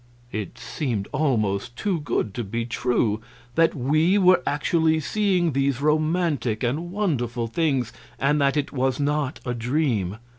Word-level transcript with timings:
It 0.31 0.57
seemed 0.57 1.07
almost 1.11 1.75
too 1.75 1.99
good 1.99 2.33
to 2.33 2.43
be 2.43 2.65
true, 2.65 3.21
that 3.53 3.75
we 3.75 4.17
were 4.17 4.41
actually 4.47 4.99
seeing 4.99 5.51
these 5.51 5.79
romantic 5.79 6.63
and 6.63 6.91
wonderful 6.91 7.45
things, 7.45 7.93
and 8.17 8.41
that 8.41 8.57
it 8.57 8.73
was 8.73 8.99
not 8.99 9.39
a 9.45 9.53
dream. 9.53 10.17